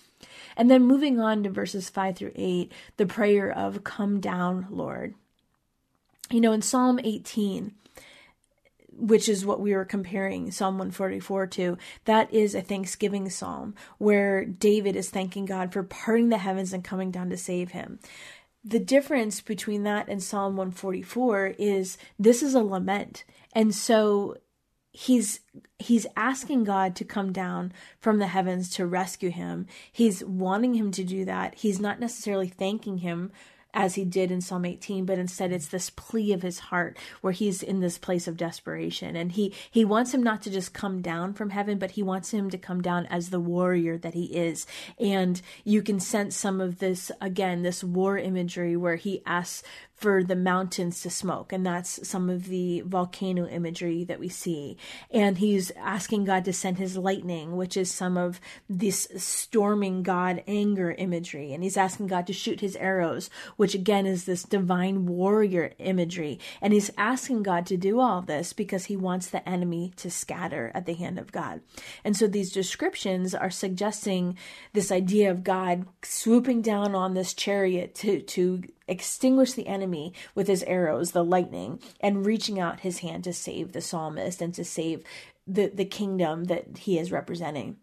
And 0.57 0.71
then 0.71 0.83
moving 0.83 1.21
on 1.21 1.43
to 1.45 1.51
verses 1.51 1.89
5 1.89 2.17
through 2.17 2.33
8, 2.35 2.73
the 2.97 3.07
prayer 3.07 3.51
of, 3.51 3.85
Come 3.85 4.21
down, 4.21 4.67
Lord. 4.71 5.15
You 6.31 6.41
know, 6.41 6.53
in 6.53 6.63
Psalm 6.63 6.99
18, 7.03 7.75
which 8.97 9.29
is 9.29 9.47
what 9.47 9.61
we 9.61 9.75
were 9.75 9.85
comparing 9.85 10.51
Psalm 10.51 10.75
144 10.75 11.47
to. 11.49 11.79
That 12.05 12.33
is 12.33 12.55
a 12.55 12.63
thanksgiving 12.63 13.31
psalm 13.31 13.75
where 13.99 14.45
David 14.45 14.97
is 14.97 15.11
thanking 15.11 15.45
God 15.45 15.73
for 15.73 15.83
parting 15.83 16.29
the 16.29 16.39
heavens 16.39 16.73
and 16.73 16.83
coming 16.83 17.11
down 17.11 17.31
to 17.31 17.37
save 17.37 17.73
him 17.73 17.99
the 18.65 18.81
difference 18.81 19.43
between 19.43 19.83
that 19.83 20.09
and 20.09 20.23
Psalm 20.23 20.57
144 20.57 21.55
is 21.59 21.99
this 22.19 22.43
is 22.43 22.55
a 22.55 22.63
lament. 22.63 23.25
And 23.53 23.75
so 23.75 24.39
he's 24.91 25.41
he's 25.79 26.07
asking 26.17 26.65
God 26.65 26.97
to 26.97 27.05
come 27.05 27.33
down 27.33 27.73
from 28.01 28.19
the 28.19 28.29
heavens 28.29 28.71
to 28.71 28.87
rescue 28.87 29.31
him. 29.31 29.67
He's 29.93 30.25
wanting 30.25 30.75
him 30.75 30.91
to 30.93 31.05
do 31.05 31.25
that. 31.27 31.57
He's 31.57 31.79
not 31.79 32.01
necessarily 32.01 32.49
thanking 32.49 32.99
him 32.99 33.33
as 33.75 33.97
he 33.97 34.05
did 34.05 34.31
in 34.31 34.41
Psalm 34.41 34.65
18, 34.65 35.05
but 35.05 35.19
instead 35.19 35.53
it's 35.53 35.67
this 35.67 35.91
plea 35.91 36.33
of 36.33 36.43
his 36.43 36.61
heart 36.61 36.97
where 37.21 37.33
he's 37.33 37.63
in 37.63 37.81
this 37.81 37.99
place 37.99 38.27
of 38.27 38.37
desperation. 38.37 39.17
And 39.17 39.33
he, 39.33 39.53
he 39.71 39.85
wants 39.85 40.15
him 40.15 40.23
not 40.23 40.41
to 40.43 40.51
just 40.51 40.73
come 40.73 41.03
down 41.03 41.35
from 41.35 41.51
heaven, 41.51 41.79
but 41.79 41.93
he 41.93 42.03
wants 42.03 42.31
him 42.31 42.49
to 42.51 42.59
come 42.59 42.81
down 42.81 43.07
as 43.07 43.31
the 43.31 43.41
warrior 43.41 43.99
that 43.99 44.15
he 44.15 44.27
is. 44.27 44.67
And 44.99 45.43
you 45.65 45.83
can 45.83 45.99
sense 46.01 46.37
some 46.37 46.61
of 46.61 46.79
this, 46.79 47.11
again, 47.21 47.63
this 47.63 47.83
war 47.83 48.17
imagery 48.17 48.77
where 48.77 48.97
he 48.97 49.23
asks 49.27 49.65
for 49.95 50.25
the 50.25 50.37
mountains 50.37 51.01
to 51.01 51.11
smoke. 51.11 51.53
And 51.53 51.65
that's 51.65 52.07
some 52.07 52.29
of 52.29 52.47
the 52.49 52.83
volcano 52.85 53.47
imagery 53.47 54.05
that 54.05 54.19
we 54.19 54.29
see. 54.29 54.77
And 55.11 55.39
he's 55.39 55.71
asking 55.77 56.25
God 56.25 56.45
to 56.45 56.53
send 56.53 56.79
his 56.79 56.97
lightning, 56.97 57.57
which 57.57 57.77
is 57.77 57.91
some 57.91 58.17
of 58.17 58.41
this 58.69 59.09
storming 59.17 60.03
God 60.03 60.43
anger 60.47 60.93
imagery. 60.93 61.53
And 61.53 61.63
he's 61.63 61.77
asking 61.77 62.09
God 62.09 62.27
to 62.27 62.33
shoot 62.33 62.61
his 62.61 62.77
arrows, 62.77 63.31
which 63.57 63.75
again 63.75 64.05
is 64.05 64.25
this 64.25 64.43
divine 64.43 65.07
warrior 65.07 65.73
imagery. 65.79 66.41
And 66.61 66.73
he's 66.73 66.91
asking 66.99 67.45
God 67.45 67.65
to 67.67 67.77
do 67.77 68.01
all 68.01 68.21
this 68.21 68.53
because 68.53 68.87
he 68.87 68.97
wants 68.97 69.29
the 69.29 69.49
enemy 69.49 69.93
to 69.97 70.11
scatter 70.11 70.73
at 70.75 70.87
the 70.87 70.95
hand 70.95 71.19
of 71.19 71.33
God. 71.33 71.61
And 72.03 72.17
so 72.17 72.27
these 72.27 72.53
descriptions 72.53 73.35
are 73.35 73.51
suggesting 73.51 74.37
this 74.73 74.91
idea 74.91 75.31
of 75.31 75.45
God 75.45 75.87
swooping 76.03 76.63
down 76.63 76.95
on 76.95 77.15
this 77.15 77.33
chariot 77.33 77.95
to, 77.97 78.21
to 78.21 78.63
extinguish 78.87 79.55
the 79.55 79.67
enemy 79.67 79.84
with 80.35 80.49
his 80.49 80.63
arrows, 80.65 81.13
the 81.13 81.25
lightning, 81.25 81.81
and 82.01 82.27
reaching 82.27 82.59
out 82.59 82.81
his 82.81 82.99
hand 82.99 83.25
to 83.25 83.33
save 83.33 83.73
the 83.73 83.81
psalmist 83.81 84.41
and 84.41 84.55
to 84.55 84.65
save 84.65 85.05
the, 85.47 85.69
the 85.69 85.85
kingdom 85.85 86.45
that 86.45 86.79
he 86.79 86.99
is 86.99 87.13
representing. 87.13 87.77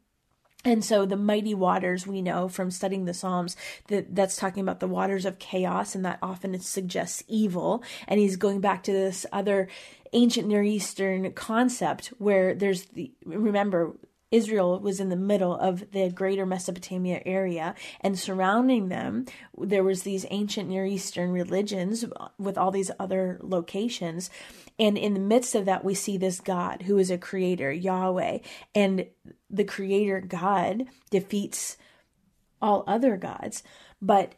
And 0.63 0.85
so 0.85 1.05
the 1.05 1.17
mighty 1.17 1.55
waters 1.55 2.05
we 2.05 2.21
know 2.21 2.47
from 2.47 2.69
studying 2.69 3.05
the 3.05 3.13
Psalms 3.15 3.55
that 3.87 4.13
that's 4.13 4.35
talking 4.35 4.61
about 4.61 4.79
the 4.79 4.87
waters 4.87 5.25
of 5.25 5.39
chaos 5.39 5.95
and 5.95 6.05
that 6.05 6.19
often 6.21 6.53
it 6.53 6.61
suggests 6.61 7.23
evil. 7.27 7.83
And 8.07 8.19
he's 8.19 8.35
going 8.35 8.61
back 8.61 8.83
to 8.83 8.91
this 8.91 9.25
other 9.31 9.69
ancient 10.13 10.47
Near 10.47 10.61
Eastern 10.61 11.31
concept 11.33 12.07
where 12.19 12.53
there's 12.53 12.85
the 12.85 13.11
remember 13.25 13.93
Israel 14.31 14.79
was 14.79 14.99
in 14.99 15.09
the 15.09 15.15
middle 15.15 15.55
of 15.55 15.91
the 15.91 16.09
greater 16.09 16.45
Mesopotamia 16.45 17.21
area, 17.25 17.75
and 17.99 18.17
surrounding 18.17 18.87
them, 18.87 19.25
there 19.57 19.83
was 19.83 20.03
these 20.03 20.25
ancient 20.31 20.69
Near 20.69 20.85
Eastern 20.85 21.31
religions 21.31 22.05
with 22.39 22.57
all 22.57 22.71
these 22.71 22.91
other 22.97 23.39
locations. 23.41 24.29
And 24.79 24.97
in 24.97 25.13
the 25.13 25.19
midst 25.19 25.53
of 25.53 25.65
that, 25.65 25.83
we 25.83 25.93
see 25.93 26.17
this 26.17 26.39
God 26.39 26.83
who 26.83 26.97
is 26.97 27.11
a 27.11 27.17
creator, 27.17 27.71
Yahweh, 27.71 28.39
and 28.73 29.05
the 29.49 29.65
creator 29.65 30.21
God 30.21 30.85
defeats 31.09 31.77
all 32.61 32.83
other 32.87 33.17
gods. 33.17 33.63
But 34.01 34.33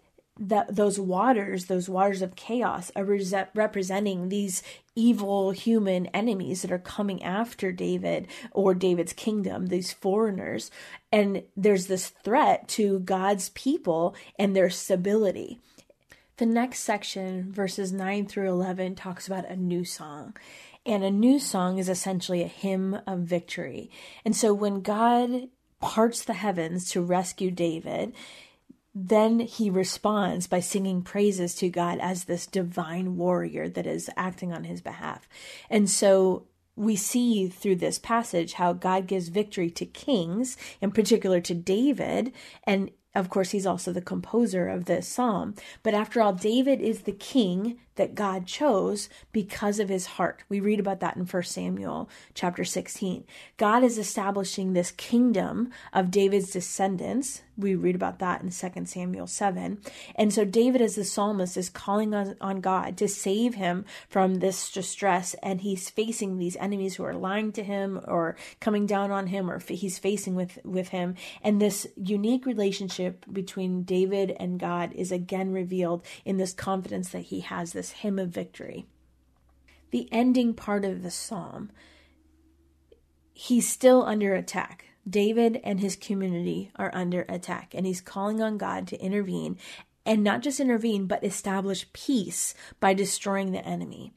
that 0.47 0.75
those 0.75 0.99
waters, 0.99 1.65
those 1.65 1.87
waters 1.87 2.21
of 2.21 2.35
chaos, 2.35 2.91
are 2.95 3.05
re- 3.05 3.25
representing 3.55 4.29
these 4.29 4.61
evil 4.95 5.51
human 5.51 6.07
enemies 6.07 6.61
that 6.61 6.71
are 6.71 6.79
coming 6.79 7.23
after 7.23 7.71
David 7.71 8.27
or 8.51 8.73
David's 8.73 9.13
kingdom, 9.13 9.67
these 9.67 9.93
foreigners. 9.93 10.69
And 11.11 11.43
there's 11.55 11.87
this 11.87 12.09
threat 12.09 12.67
to 12.69 12.99
God's 12.99 13.49
people 13.49 14.15
and 14.37 14.55
their 14.55 14.69
stability. 14.69 15.59
The 16.37 16.45
next 16.45 16.79
section, 16.79 17.51
verses 17.51 17.93
9 17.93 18.25
through 18.27 18.49
11, 18.49 18.95
talks 18.95 19.27
about 19.27 19.49
a 19.49 19.55
new 19.55 19.85
song. 19.85 20.35
And 20.85 21.03
a 21.03 21.11
new 21.11 21.39
song 21.39 21.77
is 21.77 21.87
essentially 21.87 22.43
a 22.43 22.47
hymn 22.47 22.99
of 23.07 23.19
victory. 23.19 23.89
And 24.25 24.35
so 24.35 24.53
when 24.53 24.81
God 24.81 25.47
parts 25.79 26.23
the 26.23 26.33
heavens 26.33 26.89
to 26.91 27.01
rescue 27.01 27.51
David, 27.51 28.13
then 28.95 29.39
he 29.39 29.69
responds 29.69 30.47
by 30.47 30.59
singing 30.59 31.01
praises 31.01 31.55
to 31.55 31.69
God 31.69 31.99
as 31.99 32.25
this 32.25 32.45
divine 32.45 33.17
warrior 33.17 33.67
that 33.69 33.87
is 33.87 34.09
acting 34.15 34.53
on 34.53 34.65
his 34.65 34.81
behalf. 34.81 35.27
And 35.69 35.89
so 35.89 36.45
we 36.75 36.95
see 36.95 37.47
through 37.47 37.77
this 37.77 37.99
passage 37.99 38.53
how 38.53 38.73
God 38.73 39.07
gives 39.07 39.29
victory 39.29 39.69
to 39.71 39.85
kings, 39.85 40.57
in 40.81 40.91
particular 40.91 41.39
to 41.41 41.53
David, 41.53 42.33
and 42.65 42.91
of 43.15 43.29
course, 43.29 43.51
he's 43.51 43.67
also 43.67 43.93
the 43.93 44.01
composer 44.01 44.67
of 44.67 44.85
this 44.85 45.07
psalm. 45.07 45.53
But 45.83 45.93
after 45.93 46.19
all, 46.19 46.33
David 46.33 46.81
is 46.81 47.01
the 47.01 47.11
king 47.11 47.77
that 47.95 48.15
God 48.15 48.47
chose 48.47 49.09
because 49.31 49.79
of 49.79 49.89
his 49.89 50.05
heart. 50.05 50.43
We 50.49 50.59
read 50.59 50.79
about 50.79 50.99
that 51.01 51.15
in 51.15 51.25
1 51.25 51.43
Samuel 51.43 52.09
chapter 52.33 52.63
16. 52.63 53.23
God 53.57 53.83
is 53.83 53.97
establishing 53.97 54.73
this 54.73 54.91
kingdom 54.91 55.71
of 55.91 56.11
David's 56.11 56.51
descendants. 56.51 57.41
We 57.55 57.75
read 57.75 57.95
about 57.95 58.19
that 58.19 58.41
in 58.41 58.49
2 58.49 58.85
Samuel 58.85 59.27
7. 59.27 59.79
And 60.15 60.33
so 60.33 60.43
David, 60.43 60.81
as 60.81 60.95
the 60.95 61.03
psalmist, 61.03 61.55
is 61.55 61.69
calling 61.69 62.13
on, 62.13 62.35
on 62.41 62.61
God 62.61 62.97
to 62.97 63.07
save 63.07 63.55
him 63.55 63.85
from 64.09 64.35
this 64.35 64.71
distress. 64.71 65.35
And 65.43 65.61
he's 65.61 65.89
facing 65.89 66.37
these 66.37 66.55
enemies 66.55 66.95
who 66.95 67.03
are 67.03 67.13
lying 67.13 67.51
to 67.53 67.63
him 67.63 68.01
or 68.07 68.35
coming 68.59 68.87
down 68.87 69.11
on 69.11 69.27
him 69.27 69.51
or 69.51 69.59
he's 69.59 69.99
facing 69.99 70.33
with, 70.33 70.57
with 70.63 70.89
him. 70.89 71.15
And 71.43 71.61
this 71.61 71.85
unique 71.95 72.45
relationship 72.45 73.25
between 73.31 73.83
David 73.83 74.35
and 74.39 74.59
God 74.59 74.91
is 74.93 75.11
again 75.11 75.51
revealed 75.51 76.03
in 76.25 76.37
this 76.37 76.53
confidence 76.53 77.09
that 77.09 77.25
he 77.25 77.41
has, 77.41 77.73
this 77.73 77.82
this 77.83 77.91
hymn 77.91 78.17
of 78.17 78.29
victory. 78.29 78.85
The 79.91 80.07
ending 80.09 80.53
part 80.53 80.85
of 80.85 81.03
the 81.03 81.11
psalm, 81.11 81.69
he's 83.33 83.69
still 83.69 84.03
under 84.03 84.33
attack. 84.33 84.85
David 85.07 85.59
and 85.65 85.81
his 85.81 85.97
community 85.97 86.71
are 86.77 86.91
under 86.93 87.25
attack, 87.27 87.73
and 87.75 87.85
he's 87.85 87.99
calling 87.99 88.41
on 88.41 88.57
God 88.57 88.87
to 88.87 89.01
intervene 89.01 89.57
and 90.05 90.23
not 90.23 90.41
just 90.41 90.61
intervene, 90.61 91.07
but 91.07 91.25
establish 91.25 91.91
peace 91.91 92.55
by 92.79 92.93
destroying 92.93 93.51
the 93.51 93.65
enemy. 93.65 94.13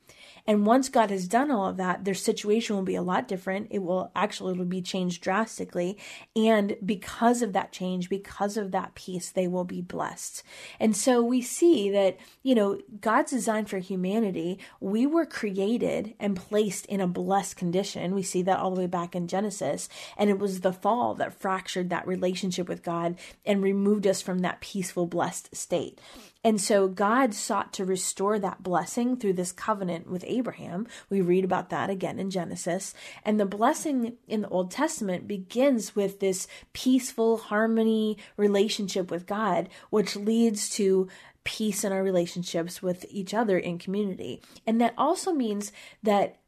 And 0.46 0.66
once 0.66 0.88
God 0.88 1.10
has 1.10 1.26
done 1.26 1.50
all 1.50 1.66
of 1.66 1.76
that, 1.76 2.04
their 2.04 2.14
situation 2.14 2.76
will 2.76 2.82
be 2.82 2.94
a 2.94 3.02
lot 3.02 3.28
different. 3.28 3.68
It 3.70 3.80
will 3.80 4.10
actually 4.14 4.56
will 4.56 4.64
be 4.64 4.82
changed 4.82 5.22
drastically. 5.22 5.98
And 6.34 6.76
because 6.84 7.42
of 7.42 7.52
that 7.52 7.72
change, 7.72 8.08
because 8.08 8.56
of 8.56 8.70
that 8.70 8.94
peace, 8.94 9.30
they 9.30 9.48
will 9.48 9.64
be 9.64 9.80
blessed. 9.80 10.42
And 10.78 10.96
so 10.96 11.22
we 11.22 11.42
see 11.42 11.90
that, 11.90 12.16
you 12.42 12.54
know, 12.54 12.78
God's 13.00 13.32
design 13.32 13.66
for 13.66 13.78
humanity, 13.78 14.58
we 14.80 15.06
were 15.06 15.26
created 15.26 16.14
and 16.20 16.36
placed 16.36 16.86
in 16.86 17.00
a 17.00 17.06
blessed 17.06 17.56
condition. 17.56 18.14
We 18.14 18.22
see 18.22 18.42
that 18.42 18.58
all 18.58 18.74
the 18.74 18.82
way 18.82 18.86
back 18.86 19.14
in 19.14 19.28
Genesis. 19.28 19.88
And 20.16 20.30
it 20.30 20.38
was 20.38 20.60
the 20.60 20.72
fall 20.72 21.14
that 21.14 21.34
fractured 21.34 21.90
that 21.90 22.06
relationship 22.06 22.68
with 22.68 22.82
God 22.82 23.16
and 23.44 23.62
removed 23.62 24.06
us 24.06 24.22
from 24.22 24.40
that 24.40 24.60
peaceful, 24.60 25.06
blessed 25.06 25.54
state. 25.54 26.00
And 26.44 26.60
so 26.60 26.86
God 26.86 27.34
sought 27.34 27.72
to 27.74 27.84
restore 27.84 28.38
that 28.38 28.62
blessing 28.62 29.16
through 29.16 29.32
this 29.32 29.52
covenant 29.52 30.08
with 30.08 30.24
Abraham. 30.26 30.86
We 31.10 31.20
read 31.20 31.44
about 31.44 31.70
that 31.70 31.90
again 31.90 32.18
in 32.18 32.30
Genesis. 32.30 32.94
And 33.24 33.40
the 33.40 33.46
blessing 33.46 34.14
in 34.28 34.42
the 34.42 34.48
Old 34.48 34.70
Testament 34.70 35.26
begins 35.26 35.96
with 35.96 36.20
this 36.20 36.46
peaceful 36.72 37.38
harmony 37.38 38.18
relationship 38.36 39.10
with 39.10 39.26
God, 39.26 39.68
which 39.90 40.14
leads 40.14 40.68
to 40.70 41.08
peace 41.42 41.84
in 41.84 41.92
our 41.92 42.02
relationships 42.02 42.82
with 42.82 43.06
each 43.08 43.32
other 43.32 43.58
in 43.58 43.78
community. 43.78 44.42
And 44.66 44.80
that 44.80 44.94
also 44.98 45.32
means 45.32 45.72
that 46.02 46.38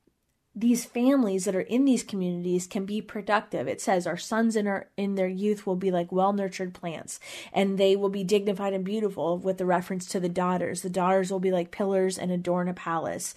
these 0.58 0.84
families 0.84 1.44
that 1.44 1.54
are 1.54 1.60
in 1.60 1.84
these 1.84 2.02
communities 2.02 2.66
can 2.66 2.84
be 2.84 3.00
productive. 3.00 3.68
It 3.68 3.80
says 3.80 4.06
our 4.06 4.16
sons 4.16 4.56
in 4.56 4.66
our 4.66 4.88
in 4.96 5.14
their 5.14 5.28
youth 5.28 5.66
will 5.66 5.76
be 5.76 5.92
like 5.92 6.10
well-nurtured 6.10 6.74
plants 6.74 7.20
and 7.52 7.78
they 7.78 7.94
will 7.94 8.08
be 8.08 8.24
dignified 8.24 8.72
and 8.72 8.84
beautiful 8.84 9.38
with 9.38 9.58
the 9.58 9.66
reference 9.66 10.06
to 10.06 10.20
the 10.20 10.28
daughters. 10.28 10.82
The 10.82 10.90
daughters 10.90 11.30
will 11.30 11.38
be 11.38 11.52
like 11.52 11.70
pillars 11.70 12.18
and 12.18 12.32
adorn 12.32 12.68
a 12.68 12.74
palace. 12.74 13.34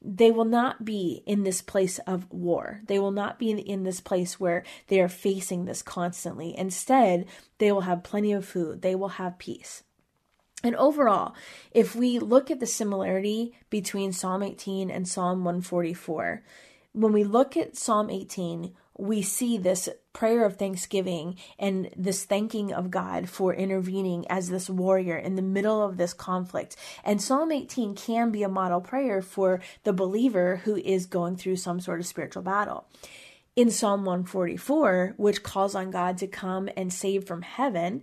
They 0.00 0.30
will 0.30 0.46
not 0.46 0.84
be 0.84 1.22
in 1.26 1.42
this 1.44 1.60
place 1.60 1.98
of 2.00 2.30
war. 2.32 2.80
They 2.86 2.98
will 2.98 3.12
not 3.12 3.38
be 3.38 3.50
in, 3.50 3.58
in 3.58 3.82
this 3.84 4.00
place 4.00 4.40
where 4.40 4.64
they 4.88 5.00
are 5.00 5.08
facing 5.08 5.66
this 5.66 5.82
constantly. 5.82 6.56
Instead, 6.56 7.26
they 7.58 7.70
will 7.70 7.82
have 7.82 8.02
plenty 8.02 8.32
of 8.32 8.46
food. 8.46 8.82
They 8.82 8.94
will 8.94 9.08
have 9.08 9.38
peace. 9.38 9.84
And 10.62 10.76
overall, 10.76 11.34
if 11.72 11.96
we 11.96 12.18
look 12.18 12.50
at 12.50 12.60
the 12.60 12.66
similarity 12.66 13.58
between 13.68 14.12
Psalm 14.12 14.42
18 14.42 14.90
and 14.90 15.08
Psalm 15.08 15.44
144, 15.44 16.42
when 16.92 17.12
we 17.12 17.24
look 17.24 17.56
at 17.56 17.76
Psalm 17.76 18.10
18, 18.10 18.72
we 18.98 19.22
see 19.22 19.56
this 19.56 19.88
prayer 20.12 20.44
of 20.44 20.56
thanksgiving 20.56 21.36
and 21.58 21.90
this 21.96 22.24
thanking 22.24 22.72
of 22.72 22.90
God 22.90 23.28
for 23.28 23.54
intervening 23.54 24.26
as 24.28 24.50
this 24.50 24.68
warrior 24.68 25.16
in 25.16 25.34
the 25.34 25.42
middle 25.42 25.82
of 25.82 25.96
this 25.96 26.12
conflict. 26.12 26.76
And 27.02 27.20
Psalm 27.20 27.50
18 27.50 27.94
can 27.94 28.30
be 28.30 28.42
a 28.42 28.48
model 28.48 28.80
prayer 28.80 29.22
for 29.22 29.60
the 29.84 29.92
believer 29.92 30.56
who 30.64 30.76
is 30.76 31.06
going 31.06 31.36
through 31.36 31.56
some 31.56 31.80
sort 31.80 32.00
of 32.00 32.06
spiritual 32.06 32.42
battle. 32.42 32.86
In 33.56 33.70
Psalm 33.70 34.04
144, 34.04 35.14
which 35.16 35.42
calls 35.42 35.74
on 35.74 35.90
God 35.90 36.18
to 36.18 36.26
come 36.26 36.68
and 36.76 36.92
save 36.92 37.26
from 37.26 37.42
heaven, 37.42 38.02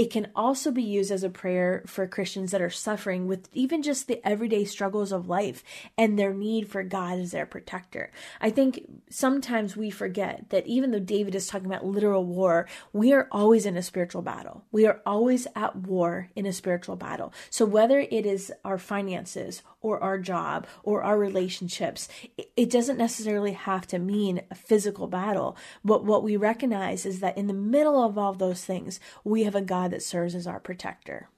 it 0.00 0.10
can 0.10 0.30
also 0.34 0.70
be 0.70 0.82
used 0.82 1.10
as 1.10 1.22
a 1.22 1.28
prayer 1.28 1.82
for 1.86 2.06
Christians 2.06 2.52
that 2.52 2.62
are 2.62 2.70
suffering 2.70 3.26
with 3.26 3.50
even 3.52 3.82
just 3.82 4.08
the 4.08 4.26
everyday 4.26 4.64
struggles 4.64 5.12
of 5.12 5.28
life 5.28 5.62
and 5.98 6.18
their 6.18 6.32
need 6.32 6.70
for 6.70 6.82
God 6.82 7.18
as 7.18 7.32
their 7.32 7.44
protector. 7.44 8.10
I 8.40 8.48
think 8.48 8.86
sometimes 9.10 9.76
we 9.76 9.90
forget 9.90 10.48
that 10.48 10.66
even 10.66 10.90
though 10.90 11.00
David 11.00 11.34
is 11.34 11.46
talking 11.46 11.66
about 11.66 11.84
literal 11.84 12.24
war, 12.24 12.66
we 12.94 13.12
are 13.12 13.28
always 13.30 13.66
in 13.66 13.76
a 13.76 13.82
spiritual 13.82 14.22
battle. 14.22 14.64
We 14.72 14.86
are 14.86 15.02
always 15.04 15.46
at 15.54 15.76
war 15.76 16.30
in 16.34 16.46
a 16.46 16.52
spiritual 16.54 16.96
battle. 16.96 17.34
So 17.50 17.66
whether 17.66 18.00
it 18.00 18.24
is 18.24 18.50
our 18.64 18.78
finances 18.78 19.62
or 19.80 20.02
our 20.02 20.18
job 20.18 20.66
or 20.82 21.02
our 21.02 21.18
relationships, 21.18 22.08
it 22.56 22.70
doesn't 22.70 22.98
necessarily 22.98 23.52
have 23.52 23.86
to 23.88 23.98
mean 23.98 24.42
a 24.50 24.54
physical 24.54 25.06
battle. 25.06 25.56
But 25.84 26.04
what 26.04 26.22
we 26.22 26.36
recognize 26.36 27.06
is 27.06 27.20
that 27.20 27.36
in 27.36 27.46
the 27.46 27.54
middle 27.54 28.02
of 28.02 28.18
all 28.18 28.32
those 28.32 28.64
things, 28.64 29.00
we 29.24 29.44
have 29.44 29.54
a 29.54 29.62
God 29.62 29.90
that 29.90 30.02
serves 30.02 30.34
as 30.34 30.46
our 30.46 30.60
protector. 30.60 31.28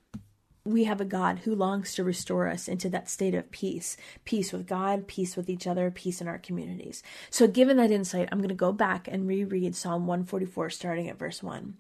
We 0.65 0.85
have 0.85 1.01
a 1.01 1.05
God 1.05 1.41
who 1.41 1.57
longs 1.57 1.93
to 1.95 2.05
restore 2.05 2.47
us 2.47 2.69
into 2.69 2.89
that 2.91 3.11
state 3.11 3.35
of 3.35 3.51
peace 3.51 3.97
peace 4.25 4.53
with 4.53 4.69
God, 4.69 5.09
peace 5.09 5.37
with 5.37 5.51
each 5.51 5.67
other, 5.67 5.91
peace 5.91 6.21
in 6.21 6.29
our 6.29 6.39
communities. 6.39 7.03
So, 7.31 7.49
given 7.49 7.79
that 7.79 7.91
insight, 7.91 8.29
I'm 8.31 8.39
going 8.39 8.49
to 8.49 8.55
go 8.55 8.71
back 8.71 9.09
and 9.09 9.27
reread 9.27 9.75
Psalm 9.75 10.07
144, 10.07 10.71
starting 10.71 11.09
at 11.09 11.19
verse 11.19 11.43
1. 11.43 11.75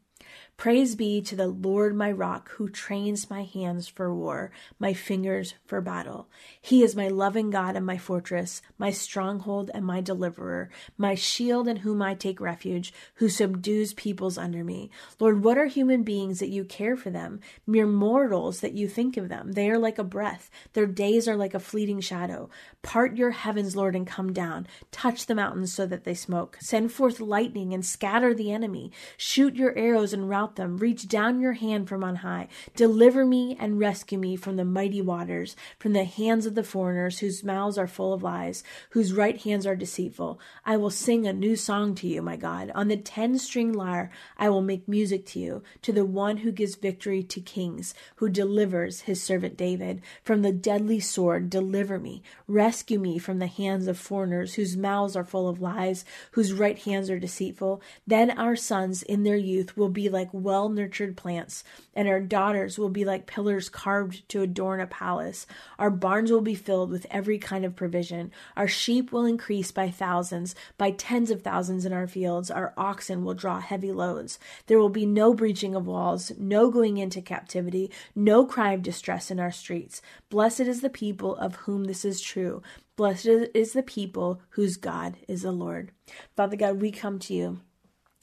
Praise 0.57 0.95
be 0.95 1.21
to 1.23 1.35
the 1.35 1.49
Lord 1.49 1.97
my 1.97 2.13
rock, 2.13 2.51
who 2.53 2.69
trains 2.69 3.29
my 3.29 3.43
hands 3.43 3.89
for 3.89 4.15
war, 4.15 4.53
my 4.79 4.93
fingers 4.93 5.55
for 5.67 5.81
battle. 5.81 6.29
He 6.61 6.85
is 6.85 6.95
my 6.95 7.09
loving 7.09 7.51
God 7.51 7.75
and 7.75 7.85
my 7.85 7.99
fortress, 7.99 8.63
my 8.79 8.91
stronghold 8.91 9.73
and 9.75 9.85
my 9.85 10.01
deliverer, 10.01 10.71
my 10.97 11.17
shield 11.17 11.67
in 11.67 11.79
whom 11.79 12.01
I 12.01 12.15
take 12.15 12.41
refuge, 12.41 12.95
who 13.15 13.29
subdues 13.29 13.93
peoples 13.93 14.39
under 14.39 14.63
me. 14.63 14.89
Lord, 15.19 15.43
what 15.43 15.59
are 15.59 15.67
human 15.67 16.05
beings 16.05 16.39
that 16.39 16.51
you 16.51 16.65
care 16.65 16.97
for 16.97 17.11
them? 17.11 17.41
Mere 17.67 17.87
mortals 17.87 18.61
that 18.61 18.75
you 18.75 18.87
think 18.87 19.17
of 19.17 19.29
them. 19.29 19.53
They 19.53 19.69
are 19.69 19.79
like 19.79 19.99
a 19.99 20.05
breath, 20.05 20.49
their 20.75 20.87
days 20.87 21.27
are 21.27 21.37
like 21.37 21.55
a 21.55 21.61
fleeting 21.61 22.01
shadow. 22.01 22.51
Part 22.83 23.17
your 23.17 23.33
heavens, 23.33 23.75
Lord, 23.75 23.97
and 23.97 24.07
come 24.07 24.33
down. 24.33 24.69
Touch 24.93 25.27
the 25.27 25.35
mountains 25.35 25.73
so 25.75 25.87
that 25.87 26.05
they 26.05 26.15
smoke. 26.15 26.59
Send 26.61 26.93
forth 26.93 27.19
lightning 27.19 27.75
and 27.75 27.85
scatter 27.85 28.33
the 28.33 28.53
enemy. 28.53 28.93
Shoot 29.17 29.57
your 29.57 29.77
arrows 29.77 30.13
and 30.13 30.29
rout 30.43 30.57
them. 30.57 30.77
Reach 30.77 31.07
down 31.07 31.41
your 31.41 31.53
hand 31.53 31.89
from 31.89 32.03
on 32.03 32.17
high. 32.17 32.49
Deliver 32.75 33.25
me 33.25 33.57
and 33.61 33.79
rescue 33.79 34.19
me 34.19 34.35
from 34.35 34.57
the 34.57 34.65
mighty 34.65 35.01
waters, 35.01 35.55
from 35.79 35.93
the 35.93 36.05
hands 36.05 36.47
of 36.47 36.57
the 36.57 36.65
foreigners 36.65 37.21
whose 37.21 37.45
mouths 37.45 37.79
are 37.79 37.87
full 37.87 38.13
of 38.13 38.25
lies, 38.25 38.65
whose 38.91 39.13
right 39.13 39.41
hands 39.41 39.67
are 39.67 39.77
deceitful. 39.77 40.41
I 40.67 40.77
will 40.77 40.91
sing 40.91 41.27
a 41.27 41.33
new 41.33 41.55
song 41.55 41.95
to 41.97 42.09
you, 42.09 42.23
my 42.23 42.37
God. 42.37 42.73
On 42.75 42.89
the 42.89 42.97
ten 42.97 43.39
string 43.39 43.73
lyre, 43.73 44.11
I 44.37 44.49
will 44.49 44.63
make 44.63 44.89
music 44.89 45.27
to 45.27 45.39
you, 45.39 45.63
to 45.83 45.93
the 45.93 46.05
one 46.05 46.39
who 46.39 46.51
gives 46.51 46.75
victory 46.75 47.23
to 47.23 47.41
kings, 47.41 47.95
who 48.17 48.29
delivers 48.29 49.03
his 49.03 49.23
servant 49.23 49.57
David. 49.57 50.03
From 50.25 50.43
the 50.43 50.53
deadly 50.53 50.99
sword, 50.99 51.51
deliver 51.51 52.01
me. 52.01 52.23
Rescue 52.49 52.99
me 52.99 53.19
from 53.19 53.39
the 53.39 53.47
hands 53.47 53.87
of 53.87 53.97
foreigners 53.97 54.55
whose 54.55 54.77
mouths 54.77 55.15
are 55.15 55.25
full 55.25 55.49
of 55.49 55.61
lies, 55.61 56.05
whose 56.33 56.53
right 56.53 56.79
hands 56.81 57.11
are 57.11 57.21
deceitful. 57.21 57.81
Then 58.09 58.31
our 58.33 58.57
sons 58.57 59.05
in 59.05 59.23
their 59.23 59.37
youth 59.37 59.77
will 59.77 59.89
be 59.89 60.09
like 60.09 60.32
well 60.33 60.69
nurtured 60.69 61.17
plants, 61.17 61.65
and 61.95 62.09
our 62.09 62.21
daughters 62.21 62.79
will 62.79 62.89
be 62.89 63.05
like 63.05 63.27
pillars 63.27 63.69
carved 63.69 64.29
to 64.31 64.43
adorn 64.43 64.81
a 64.81 64.87
palace. 64.87 65.47
Our 65.79 65.91
barns 65.91 66.31
will 66.31 66.41
be 66.41 66.55
filled 66.55 66.91
with 66.91 67.07
every 67.11 67.39
kind 67.39 67.65
of 67.65 67.77
provision. 67.77 68.31
Our 68.57 68.69
sheep 68.69 69.13
will 69.13 69.25
increase 69.25 69.71
by 69.71 69.91
thousands, 69.91 70.55
by 70.79 70.93
tens 70.93 71.31
of 71.31 71.43
thousands 71.43 71.85
in 71.85 71.93
our 71.93 72.07
fields. 72.07 72.51
Our 72.51 72.73
oxen 72.77 73.25
will 73.25 73.35
draw 73.35 73.61
heavy 73.61 73.93
loads. 73.93 74.39
There 74.67 74.79
will 74.79 74.89
be 74.89 75.07
no 75.07 75.35
breaching 75.35 75.75
of 75.75 75.87
walls, 75.87 76.33
no 76.39 76.71
going 76.71 76.99
into 76.99 77.21
captivity, 77.21 77.91
no 78.15 78.47
cry 78.47 78.73
of 78.73 78.83
distress 78.83 79.31
in 79.31 79.41
our 79.41 79.53
streets. 79.53 80.03
Blessed 80.31 80.61
is 80.61 80.81
the 80.81 80.91
people 80.91 81.37
of 81.37 81.57
whom 81.57 81.85
this 81.85 82.05
is 82.05 82.21
true. 82.21 82.63
Blessed 82.97 83.49
is 83.55 83.73
the 83.73 83.83
people 83.83 84.41
whose 84.51 84.77
God 84.77 85.17
is 85.27 85.43
the 85.43 85.53
Lord. 85.53 85.93
Father 86.37 86.57
God, 86.57 86.81
we 86.81 86.91
come 86.91 87.19
to 87.21 87.35
you 87.35 87.61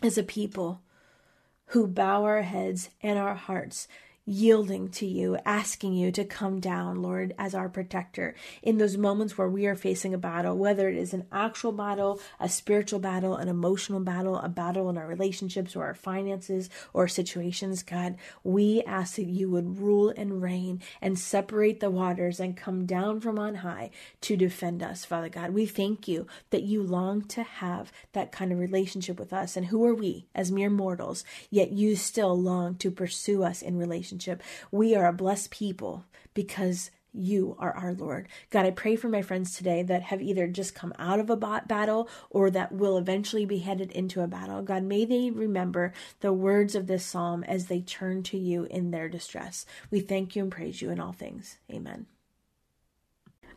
as 0.04 0.18
a 0.18 0.24
people 0.24 0.82
who 1.70 1.88
bow 1.88 2.24
our 2.24 2.42
heads 2.42 2.90
and 3.02 3.20
our 3.20 3.36
hearts 3.36 3.88
yielding 4.30 4.88
to 4.88 5.08
you, 5.08 5.36
asking 5.44 5.92
you 5.92 6.12
to 6.12 6.24
come 6.24 6.60
down, 6.60 7.02
Lord, 7.02 7.34
as 7.40 7.56
our 7.56 7.68
protector 7.68 8.36
in 8.62 8.78
those 8.78 8.96
moments 8.96 9.38
where 9.38 9.50
we 9.50 9.66
are 9.66 9.76
facing 9.76 10.14
a 10.14 10.20
battle, 10.20 10.56
whether 10.56 10.88
it 10.88 10.98
is 10.98 11.16
an 11.16 11.26
actual 11.32 11.72
battle, 11.72 12.22
a 12.40 12.48
spiritual 12.48 13.00
battle, 13.00 13.36
an 13.36 13.48
emotional 13.48 14.00
battle, 14.00 14.38
a 14.38 14.48
battle 14.48 14.88
in 14.88 15.00
our 15.00 15.08
relationships 15.08 15.76
or 15.76 15.84
our 15.84 15.96
finances 15.96 16.70
or 16.94 17.08
situations. 17.08 17.82
God, 17.82 18.18
we 18.44 18.84
ask 18.84 19.16
that 19.16 19.26
you 19.26 19.50
would 19.50 19.80
rule 19.80 20.14
and 20.16 20.44
reign 20.44 20.84
and 21.02 21.18
separate 21.18 21.80
the 21.80 21.90
waters 21.90 22.40
and 22.40 22.56
come 22.56 22.86
down 22.86 23.22
from 23.22 23.40
on 23.40 23.56
high 23.56 23.90
to 24.22 24.38
defend 24.38 24.84
us, 24.84 25.04
Father 25.04 25.30
God. 25.30 25.56
We 25.56 25.66
thank 25.66 26.08
you 26.08 26.28
that 26.52 26.62
you 26.62 26.84
long 26.84 27.24
to 27.30 27.42
have 27.42 27.92
that 28.14 28.32
kind 28.32 28.52
of 28.52 28.60
relationship 28.60 29.18
with 29.18 29.34
us. 29.34 29.58
And 29.58 29.66
who 29.66 29.84
are 29.86 29.96
we 29.96 30.28
as 30.36 30.52
mere 30.52 30.70
mortals? 30.70 31.24
Yet 31.50 31.72
you 31.72 31.96
still 31.96 32.40
long 32.40 32.76
to 32.76 32.92
pursue 32.92 33.44
us 33.44 33.64
in 33.64 33.78
relationship 33.78 34.19
relationship. 34.28 34.44
We 34.72 34.96
are 34.96 35.08
a 35.08 35.14
blessed 35.14 35.52
people 35.52 36.06
because 36.34 36.92
you 37.12 37.56
are 37.58 37.72
our 37.74 37.94
Lord. 37.94 38.28
God, 38.52 38.66
I 38.66 38.72
pray 38.72 38.96
for 38.96 39.10
my 39.10 39.24
friends 39.24 39.56
today 39.56 39.82
that 39.84 40.04
have 40.04 40.22
either 40.22 40.48
just 40.48 40.76
come 40.76 40.94
out 41.00 41.20
of 41.20 41.30
a 41.32 41.36
battle 41.36 42.08
or 42.30 42.52
that 42.52 42.72
will 42.72 42.98
eventually 42.98 43.46
be 43.46 43.60
headed 43.60 43.92
into 43.92 44.22
a 44.22 44.28
battle. 44.28 44.62
God, 44.62 44.84
may 44.84 45.06
they 45.06 45.32
remember 45.32 45.92
the 46.20 46.32
words 46.32 46.76
of 46.76 46.86
this 46.86 47.04
psalm 47.04 47.44
as 47.46 47.66
they 47.66 47.82
turn 47.82 48.22
to 48.24 48.38
you 48.38 48.66
in 48.66 48.92
their 48.92 49.10
distress. 49.10 49.66
We 49.90 50.02
thank 50.02 50.36
you 50.36 50.44
and 50.44 50.52
praise 50.52 50.84
you 50.84 50.92
in 50.92 51.00
all 51.00 51.14
things. 51.14 51.58
Amen. 51.72 52.06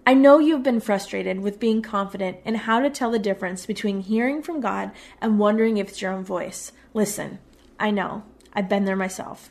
I 0.06 0.14
know 0.14 0.38
you've 0.38 0.64
been 0.64 0.80
frustrated 0.80 1.40
with 1.40 1.60
being 1.60 1.82
confident 1.82 2.38
in 2.44 2.54
how 2.54 2.80
to 2.80 2.90
tell 2.90 3.10
the 3.10 3.20
difference 3.20 3.66
between 3.66 4.00
hearing 4.00 4.42
from 4.42 4.60
God 4.60 4.92
and 5.20 5.38
wondering 5.38 5.76
if 5.76 5.90
it's 5.90 6.02
your 6.02 6.12
own 6.12 6.24
voice. 6.24 6.72
Listen, 6.94 7.38
I 7.78 7.90
know. 7.90 8.24
I've 8.54 8.68
been 8.68 8.84
there 8.84 8.96
myself. 8.96 9.50